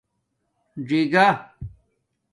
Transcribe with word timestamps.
ژِگہ 0.87 1.27